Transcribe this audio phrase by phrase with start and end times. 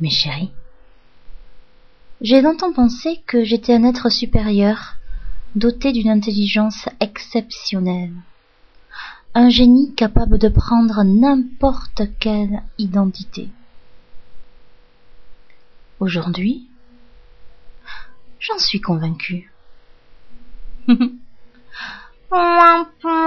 [0.00, 0.50] mes chéris.
[2.22, 4.94] J'ai longtemps pensé que j'étais un être supérieur,
[5.56, 8.14] doté d'une intelligence exceptionnelle.
[9.34, 13.50] Un génie capable de prendre n'importe quelle identité.
[16.00, 16.66] Aujourd'hui,
[18.40, 19.52] j'en suis convaincu.
[22.30, 23.17] 砰砰